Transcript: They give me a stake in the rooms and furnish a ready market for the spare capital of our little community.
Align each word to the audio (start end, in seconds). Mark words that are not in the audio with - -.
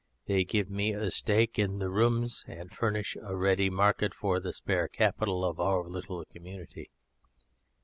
They 0.25 0.43
give 0.43 0.67
me 0.67 0.93
a 0.95 1.11
stake 1.11 1.59
in 1.59 1.77
the 1.77 1.91
rooms 1.91 2.43
and 2.47 2.71
furnish 2.73 3.15
a 3.21 3.35
ready 3.35 3.69
market 3.69 4.15
for 4.15 4.39
the 4.39 4.51
spare 4.51 4.87
capital 4.87 5.45
of 5.45 5.59
our 5.59 5.87
little 5.87 6.25
community. 6.25 6.89